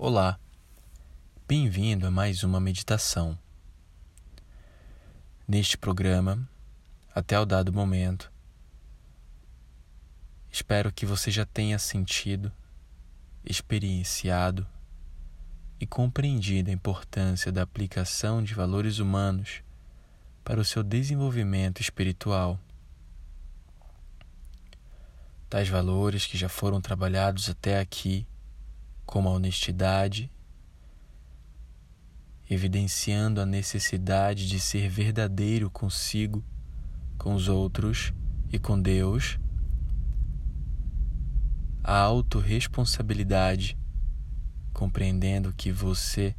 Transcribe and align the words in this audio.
Olá, 0.00 0.38
bem-vindo 1.48 2.06
a 2.06 2.10
mais 2.12 2.44
uma 2.44 2.60
meditação. 2.60 3.36
Neste 5.46 5.76
programa, 5.76 6.48
até 7.12 7.36
o 7.36 7.44
dado 7.44 7.72
momento, 7.72 8.30
espero 10.52 10.92
que 10.92 11.04
você 11.04 11.32
já 11.32 11.44
tenha 11.44 11.80
sentido, 11.80 12.52
experienciado 13.44 14.64
e 15.80 15.86
compreendido 15.86 16.70
a 16.70 16.72
importância 16.72 17.50
da 17.50 17.62
aplicação 17.62 18.40
de 18.40 18.54
valores 18.54 19.00
humanos 19.00 19.64
para 20.44 20.60
o 20.60 20.64
seu 20.64 20.84
desenvolvimento 20.84 21.80
espiritual. 21.80 22.56
Tais 25.50 25.68
valores 25.68 26.24
que 26.24 26.38
já 26.38 26.48
foram 26.48 26.80
trabalhados 26.80 27.50
até 27.50 27.80
aqui 27.80 28.24
como 29.08 29.30
a 29.30 29.32
honestidade, 29.32 30.30
evidenciando 32.48 33.40
a 33.40 33.46
necessidade 33.46 34.46
de 34.46 34.60
ser 34.60 34.90
verdadeiro 34.90 35.70
consigo, 35.70 36.44
com 37.16 37.32
os 37.32 37.48
outros 37.48 38.12
e 38.52 38.58
com 38.58 38.78
Deus, 38.78 39.38
a 41.82 41.98
autorresponsabilidade, 41.98 43.78
compreendendo 44.74 45.54
que 45.54 45.72
você 45.72 46.36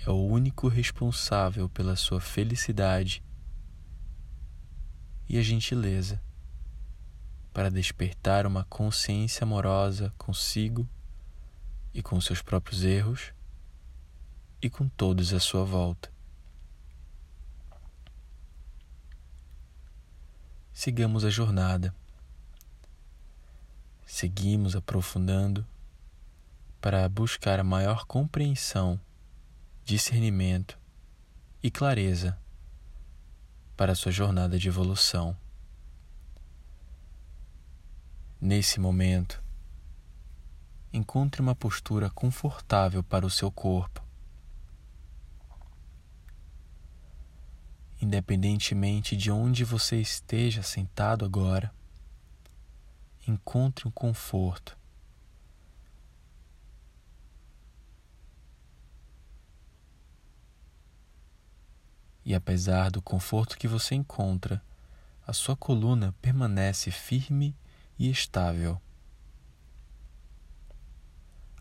é 0.00 0.08
o 0.08 0.26
único 0.26 0.68
responsável 0.68 1.68
pela 1.68 1.96
sua 1.96 2.18
felicidade, 2.18 3.22
e 5.28 5.36
a 5.36 5.42
gentileza, 5.42 6.18
para 7.52 7.70
despertar 7.70 8.46
uma 8.46 8.64
consciência 8.64 9.44
amorosa 9.44 10.14
consigo 10.16 10.88
e 11.96 12.02
com 12.02 12.20
seus 12.20 12.42
próprios 12.42 12.84
erros 12.84 13.32
e 14.60 14.68
com 14.68 14.86
todos 14.86 15.32
à 15.32 15.40
sua 15.40 15.64
volta. 15.64 16.12
Sigamos 20.74 21.24
a 21.24 21.30
jornada. 21.30 21.94
Seguimos 24.04 24.76
aprofundando 24.76 25.66
para 26.82 27.08
buscar 27.08 27.58
a 27.58 27.64
maior 27.64 28.04
compreensão, 28.04 29.00
discernimento 29.82 30.78
e 31.62 31.70
clareza 31.70 32.38
para 33.74 33.94
sua 33.94 34.12
jornada 34.12 34.58
de 34.58 34.68
evolução. 34.68 35.34
Nesse 38.38 38.78
momento, 38.78 39.42
encontre 40.96 41.40
uma 41.40 41.54
postura 41.54 42.10
confortável 42.10 43.02
para 43.02 43.26
o 43.26 43.30
seu 43.30 43.50
corpo. 43.50 44.02
Independentemente 48.00 49.16
de 49.16 49.30
onde 49.30 49.64
você 49.64 50.00
esteja 50.00 50.62
sentado 50.62 51.24
agora, 51.24 51.72
encontre 53.26 53.88
um 53.88 53.90
conforto. 53.90 54.76
E 62.24 62.34
apesar 62.34 62.90
do 62.90 63.00
conforto 63.00 63.56
que 63.56 63.68
você 63.68 63.94
encontra, 63.94 64.62
a 65.26 65.32
sua 65.32 65.56
coluna 65.56 66.14
permanece 66.20 66.90
firme 66.90 67.56
e 67.98 68.10
estável. 68.10 68.80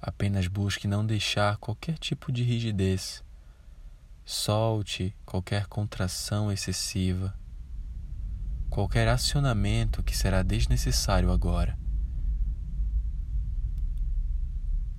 Apenas 0.02 0.48
busque 0.48 0.88
não 0.88 1.06
deixar 1.06 1.58
qualquer 1.58 1.98
tipo 1.98 2.32
de 2.32 2.44
rigidez. 2.44 3.24
Solte 4.24 5.16
qualquer 5.26 5.68
contração 5.68 6.52
excessiva, 6.52 7.38
qualquer 8.70 9.08
acionamento 9.08 10.04
que 10.04 10.18
será 10.18 10.42
desnecessário 10.44 11.32
agora. 11.32 11.78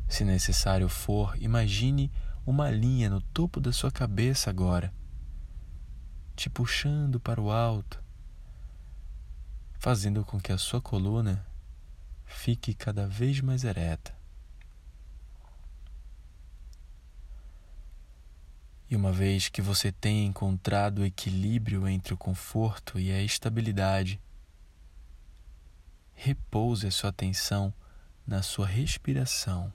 Se 0.08 0.24
necessário 0.24 0.88
for, 0.88 1.36
imagine 1.42 2.10
uma 2.46 2.70
linha 2.70 3.10
no 3.10 3.20
topo 3.20 3.60
da 3.60 3.72
sua 3.72 3.90
cabeça 3.90 4.48
agora, 4.48 4.94
te 6.36 6.48
puxando 6.48 7.18
para 7.18 7.40
o 7.40 7.50
alto, 7.50 8.02
fazendo 9.78 10.24
com 10.24 10.40
que 10.40 10.52
a 10.52 10.58
sua 10.58 10.80
coluna 10.80 11.44
fique 12.24 12.72
cada 12.72 13.06
vez 13.06 13.40
mais 13.40 13.64
ereta. 13.64 14.16
E 18.88 18.94
uma 18.94 19.12
vez 19.12 19.48
que 19.48 19.60
você 19.60 19.91
tenha 19.91 20.24
encontrado 20.24 21.00
o 21.00 21.04
equilíbrio 21.04 21.88
entre 21.88 22.14
o 22.14 22.16
conforto 22.16 23.00
e 23.00 23.10
a 23.10 23.20
estabilidade, 23.20 24.20
repouse 26.14 26.86
a 26.86 26.91
sua 26.91 27.10
atenção 27.10 27.72
na 28.26 28.42
sua 28.42 28.66
respiração. 28.66 29.72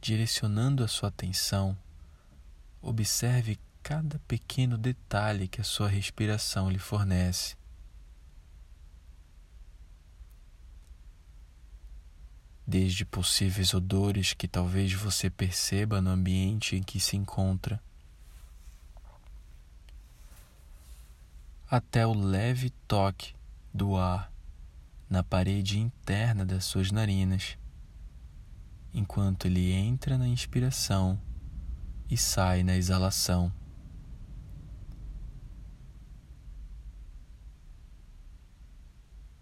Direcionando 0.00 0.82
a 0.82 0.88
sua 0.88 1.10
atenção, 1.10 1.76
observe 2.80 3.58
cada 3.82 4.18
pequeno 4.20 4.78
detalhe 4.78 5.46
que 5.46 5.60
a 5.60 5.64
sua 5.64 5.88
respiração 5.88 6.70
lhe 6.70 6.78
fornece. 6.78 7.59
Desde 12.70 13.04
possíveis 13.04 13.74
odores 13.74 14.32
que 14.32 14.46
talvez 14.46 14.92
você 14.92 15.28
perceba 15.28 16.00
no 16.00 16.08
ambiente 16.08 16.76
em 16.76 16.82
que 16.84 17.00
se 17.00 17.16
encontra, 17.16 17.82
até 21.68 22.06
o 22.06 22.14
leve 22.14 22.70
toque 22.86 23.34
do 23.74 23.96
ar 23.96 24.32
na 25.08 25.24
parede 25.24 25.80
interna 25.80 26.46
das 26.46 26.64
suas 26.64 26.92
narinas, 26.92 27.58
enquanto 28.94 29.46
ele 29.46 29.72
entra 29.72 30.16
na 30.16 30.28
inspiração 30.28 31.20
e 32.08 32.16
sai 32.16 32.62
na 32.62 32.76
exalação. 32.76 33.52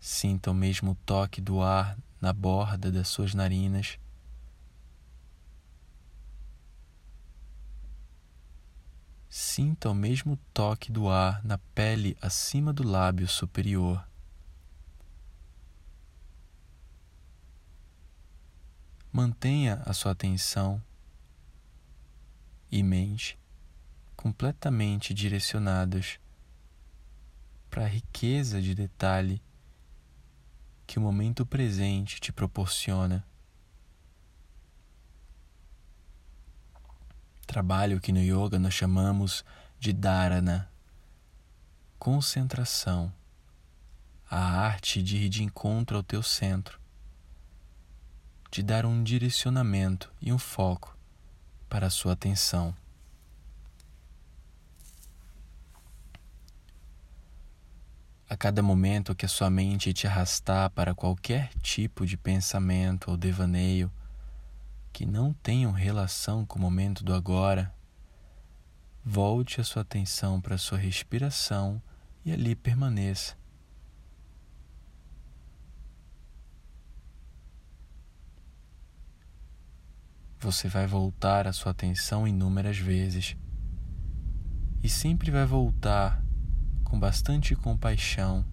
Sinta 0.00 0.50
o 0.50 0.54
mesmo 0.54 0.94
toque 1.04 1.42
do 1.42 1.60
ar 1.60 1.94
na 2.20 2.32
borda 2.32 2.90
das 2.90 3.08
suas 3.08 3.34
narinas. 3.34 3.98
Sinta 9.28 9.90
o 9.90 9.94
mesmo 9.94 10.38
toque 10.52 10.90
do 10.90 11.08
ar 11.08 11.44
na 11.44 11.58
pele 11.58 12.16
acima 12.20 12.72
do 12.72 12.82
lábio 12.82 13.28
superior. 13.28 14.06
Mantenha 19.12 19.82
a 19.86 19.92
sua 19.92 20.12
atenção 20.12 20.82
e 22.70 22.82
mente 22.82 23.38
completamente 24.16 25.14
direcionadas 25.14 26.18
para 27.70 27.84
a 27.84 27.88
riqueza 27.88 28.60
de 28.60 28.74
detalhe 28.74 29.40
que 30.88 30.98
o 30.98 31.02
momento 31.02 31.44
presente 31.44 32.18
te 32.18 32.32
proporciona. 32.32 33.22
Trabalho 37.46 38.00
que 38.00 38.10
no 38.10 38.20
yoga 38.20 38.58
nós 38.58 38.72
chamamos 38.72 39.44
de 39.78 39.92
dharana, 39.92 40.72
concentração, 41.98 43.12
a 44.30 44.38
arte 44.38 45.02
de 45.02 45.18
ir 45.18 45.28
de 45.28 45.44
encontro 45.44 45.98
ao 45.98 46.02
teu 46.02 46.22
centro, 46.22 46.80
de 48.50 48.62
dar 48.62 48.86
um 48.86 49.02
direcionamento 49.02 50.10
e 50.22 50.32
um 50.32 50.38
foco 50.38 50.96
para 51.68 51.88
a 51.88 51.90
sua 51.90 52.14
atenção. 52.14 52.74
Cada 58.38 58.62
momento 58.62 59.16
que 59.16 59.26
a 59.26 59.28
sua 59.28 59.50
mente 59.50 59.92
te 59.92 60.06
arrastar 60.06 60.70
para 60.70 60.94
qualquer 60.94 61.50
tipo 61.60 62.06
de 62.06 62.16
pensamento 62.16 63.10
ou 63.10 63.16
devaneio 63.16 63.90
que 64.92 65.04
não 65.04 65.32
tenham 65.32 65.72
relação 65.72 66.46
com 66.46 66.56
o 66.58 66.62
momento 66.62 67.02
do 67.02 67.12
agora, 67.12 67.74
volte 69.04 69.60
a 69.60 69.64
sua 69.64 69.82
atenção 69.82 70.40
para 70.40 70.54
a 70.54 70.58
sua 70.58 70.78
respiração 70.78 71.82
e 72.24 72.32
ali 72.32 72.54
permaneça. 72.54 73.36
Você 80.38 80.68
vai 80.68 80.86
voltar 80.86 81.48
a 81.48 81.52
sua 81.52 81.72
atenção 81.72 82.26
inúmeras 82.26 82.78
vezes 82.78 83.36
e 84.80 84.88
sempre 84.88 85.32
vai 85.32 85.44
voltar 85.44 86.22
com 86.88 86.98
bastante 86.98 87.54
compaixão, 87.54 88.44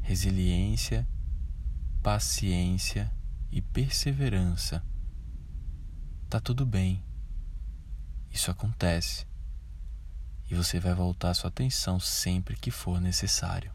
resiliência, 0.00 1.06
paciência 2.02 3.12
e 3.50 3.60
perseverança. 3.60 4.82
Tá 6.28 6.40
tudo 6.40 6.64
bem. 6.64 7.04
Isso 8.32 8.50
acontece. 8.50 9.26
E 10.50 10.54
você 10.54 10.80
vai 10.80 10.94
voltar 10.94 11.34
sua 11.34 11.48
atenção 11.48 12.00
sempre 12.00 12.56
que 12.56 12.70
for 12.70 13.00
necessário. 13.00 13.72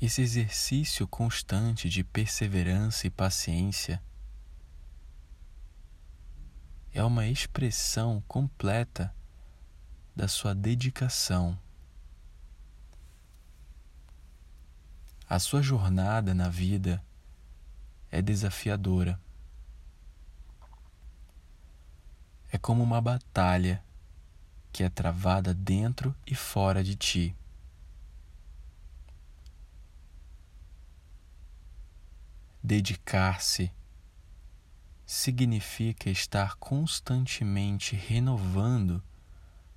Esse 0.00 0.20
exercício 0.20 1.06
constante 1.06 1.88
de 1.88 2.02
perseverança 2.02 3.06
e 3.06 3.10
paciência 3.10 4.02
é 6.94 7.02
uma 7.02 7.26
expressão 7.26 8.22
completa 8.28 9.14
da 10.14 10.28
sua 10.28 10.54
dedicação. 10.54 11.58
A 15.26 15.38
sua 15.38 15.62
jornada 15.62 16.34
na 16.34 16.50
vida 16.50 17.02
é 18.10 18.20
desafiadora. 18.20 19.18
É 22.50 22.58
como 22.58 22.82
uma 22.82 23.00
batalha 23.00 23.82
que 24.70 24.82
é 24.82 24.90
travada 24.90 25.54
dentro 25.54 26.14
e 26.26 26.34
fora 26.34 26.84
de 26.84 26.94
ti. 26.94 27.34
Dedicar-se 32.62 33.72
significa 35.12 36.08
estar 36.08 36.56
constantemente 36.56 37.94
renovando 37.94 39.04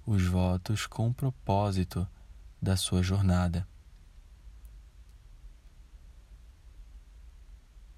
os 0.05 0.25
votos 0.25 0.87
com 0.87 1.09
o 1.09 1.13
propósito 1.13 2.07
da 2.61 2.77
sua 2.77 3.03
jornada. 3.03 3.67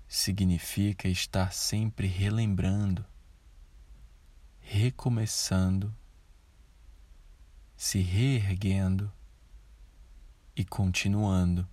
Significa 0.07 1.07
estar 1.07 1.53
sempre 1.53 2.07
relembrando, 2.07 3.05
recomeçando, 4.59 5.95
se 7.75 7.99
reerguendo 7.99 9.13
e 10.55 10.65
continuando. 10.65 11.69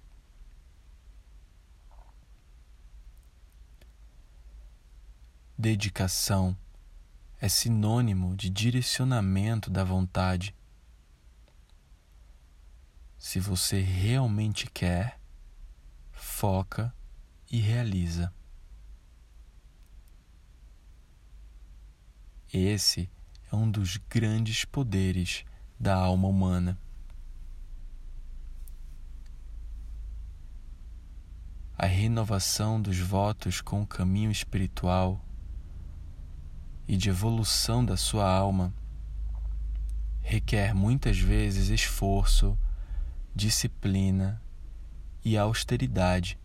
Dedicação 5.56 6.56
é 7.40 7.48
sinônimo 7.48 8.36
de 8.36 8.50
direcionamento 8.50 9.70
da 9.70 9.84
vontade. 9.84 10.52
Se 13.16 13.38
você 13.38 13.80
realmente 13.80 14.68
quer, 14.68 15.20
foca 16.10 16.92
e 17.48 17.60
realiza. 17.60 18.34
Esse 22.52 23.08
é 23.50 23.54
um 23.54 23.70
dos 23.70 23.96
grandes 23.96 24.64
poderes 24.64 25.44
da 25.78 25.94
alma 25.94 26.26
humana. 26.26 26.76
A 31.78 31.86
renovação 31.86 32.82
dos 32.82 32.98
votos 32.98 33.60
com 33.60 33.82
o 33.82 33.86
caminho 33.86 34.32
espiritual 34.32 35.23
e 36.86 36.96
de 36.96 37.08
evolução 37.08 37.84
da 37.84 37.96
sua 37.96 38.30
alma 38.30 38.72
requer 40.24 40.74
muitas 40.74 41.18
vezes 41.18 41.68
esforço, 41.68 42.58
disciplina 43.34 44.42
e 45.22 45.36
austeridade. 45.36 46.38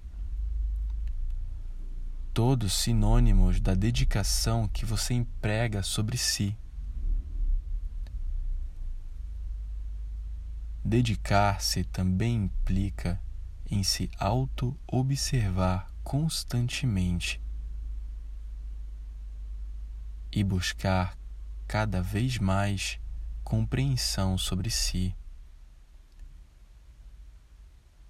Todos 2.33 2.74
sinônimos 2.74 3.62
da 3.62 3.74
dedicação 3.74 4.68
que 4.68 4.86
você 4.86 5.13
emprega 5.13 5.81
sobre 5.81 6.18
si. 6.18 6.57
Dedicar-se 10.83 11.86
também 11.86 12.45
implica 12.45 13.19
em 13.71 13.81
se 13.83 14.09
auto-observar 14.18 15.89
constantemente 16.03 17.41
e 20.31 20.43
buscar 20.43 21.17
cada 21.67 22.01
vez 22.01 22.37
mais 22.37 22.99
compreensão 23.43 24.37
sobre 24.37 24.69
si. 24.69 25.15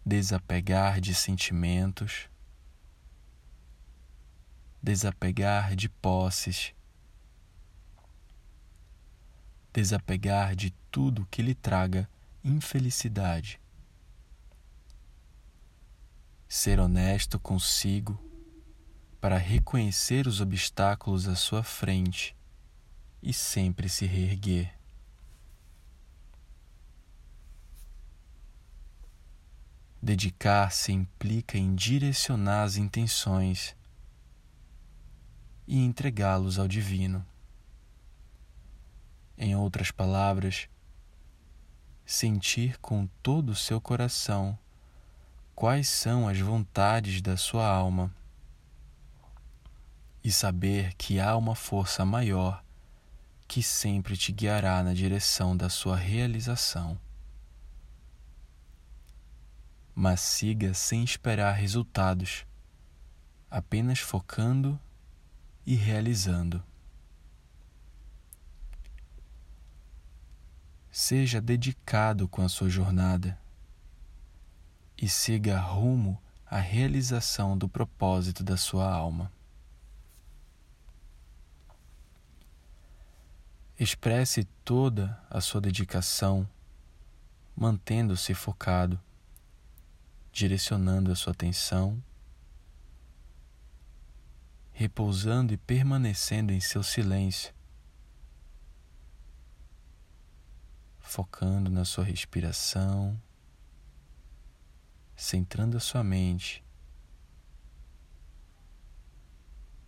Desapegar 0.06 1.00
de 1.00 1.14
sentimentos, 1.14 2.30
desapegar 4.82 5.76
de 5.76 5.88
posses, 5.88 6.74
desapegar 9.72 10.56
de 10.56 10.72
tudo 10.90 11.28
que 11.30 11.42
lhe 11.42 11.54
traga 11.54 12.10
infelicidade. 12.44 13.60
Ser 16.48 16.80
honesto 16.80 17.40
consigo 17.40 18.29
para 19.20 19.38
reconhecer 19.38 20.28
os 20.28 20.40
obstáculos 20.40 21.28
à 21.28 21.36
sua 21.36 21.62
frente 21.62 22.36
e 23.22 23.34
sempre 23.34 23.90
se 23.90 24.06
reerguer. 24.06 24.74
Dedicar-se 30.02 30.94
implica 30.94 31.58
em 31.58 31.76
direcionar 31.76 32.64
as 32.64 32.78
intenções 32.78 33.76
e 35.68 35.78
entregá-los 35.84 36.58
ao 36.58 36.68
Divino. 36.68 37.26
Em 39.38 39.56
outras 39.56 39.92
palavras, 39.92 40.70
sentir 42.06 42.78
com 42.78 43.08
todo 43.22 43.50
o 43.50 43.56
seu 43.56 43.82
coração 43.82 44.58
quais 45.54 45.90
são 45.90 46.28
as 46.28 46.40
vontades 46.40 47.22
da 47.22 47.36
sua 47.36 47.68
alma 47.68 48.14
e 50.24 50.32
saber 50.32 50.94
que 50.96 51.20
há 51.20 51.36
uma 51.36 51.56
força 51.56 52.06
maior 52.06 52.64
que 53.48 53.64
sempre 53.64 54.16
te 54.16 54.32
guiará 54.32 54.84
na 54.84 54.94
direção 54.94 55.58
da 55.58 55.70
sua 55.70 55.96
realização. 55.96 57.00
Mas 59.96 60.20
siga 60.22 60.74
sem 60.74 61.04
esperar 61.04 61.54
resultados, 61.54 62.46
apenas 63.50 64.00
focando 64.00 64.80
e 65.66 65.74
realizando. 65.74 66.64
Seja 70.92 71.42
dedicado 71.42 72.28
com 72.28 72.44
a 72.44 72.50
sua 72.50 72.70
jornada 72.70 73.38
e 74.96 75.10
siga 75.10 75.60
rumo 75.60 76.22
à 76.46 76.60
realização 76.60 77.58
do 77.58 77.68
propósito 77.68 78.44
da 78.44 78.58
sua 78.58 78.92
alma. 78.92 79.32
Expresse 83.80 84.44
toda 84.66 85.18
a 85.30 85.40
sua 85.40 85.62
dedicação, 85.62 86.46
mantendo-se 87.56 88.34
focado, 88.34 89.00
direcionando 90.34 91.10
a 91.14 91.16
sua 91.16 91.32
atenção, 91.32 92.04
repousando 94.74 95.54
e 95.54 95.58
permanecendo 95.58 96.52
em 96.52 96.60
seu 96.60 96.84
silêncio, 96.84 97.54
focando 101.00 101.72
na 101.72 101.86
sua 101.86 102.04
respiração, 102.04 103.18
centrando 105.16 105.78
a 105.78 105.80
sua 105.80 106.04
mente, 106.04 106.62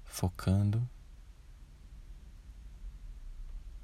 focando 0.06 0.90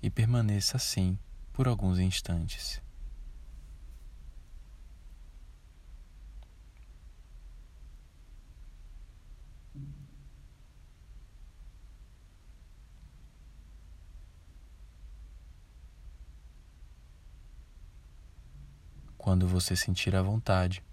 e 0.02 0.07
permaneça 0.18 0.78
assim 0.78 1.16
por 1.54 1.68
alguns 1.68 2.00
instantes. 2.00 2.82
Quando 19.20 19.48
você 19.48 19.76
sentir 19.76 20.16
a 20.16 20.24
vontade, 20.24 20.84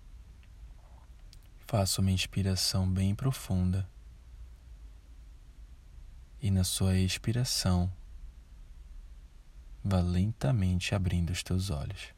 faça 1.66 2.02
uma 2.02 2.10
inspiração 2.10 2.86
bem 2.86 3.14
profunda 3.14 3.88
e 6.42 6.50
na 6.50 6.62
sua 6.62 6.98
expiração 6.98 7.90
vá 9.84 10.00
lentamente 10.00 10.94
abrindo 10.94 11.30
os 11.30 11.42
teus 11.42 11.68
olhos. 11.68 12.13